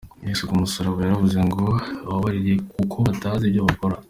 Ati: 0.19 0.27
“Yesu 0.29 0.47
ku 0.47 0.53
musaraba 0.61 0.99
yaravuze 1.01 1.37
ngo 1.47 1.59
bababarire 2.07 2.55
kuko 2.75 2.95
batazi 3.07 3.43
icyo 3.49 3.61
bakora. 3.69 3.95